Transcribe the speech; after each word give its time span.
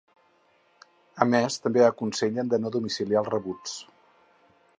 A 1.25 1.27
més, 1.33 1.59
també 1.67 1.85
aconsellen 1.89 2.51
de 2.55 2.61
no 2.65 2.73
domiciliar 2.77 3.23
els 3.23 3.33
rebuts. 3.37 3.79